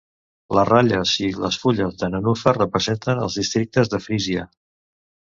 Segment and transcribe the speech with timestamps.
[0.59, 4.47] Les ratlles i les fulles de nenúfar representen els districtes de Frísia.